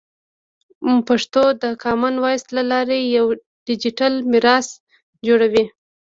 [1.07, 3.31] پښتو د کامن وایس له لارې یوه
[3.67, 4.67] ډیجیټل میراث
[5.27, 5.65] جوړوي.